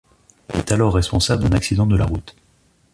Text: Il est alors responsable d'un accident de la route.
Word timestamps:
Il 0.51 0.57
est 0.59 0.71
alors 0.71 0.95
responsable 0.95 1.43
d'un 1.43 1.55
accident 1.55 1.85
de 1.85 1.95
la 1.95 2.05
route. 2.07 2.35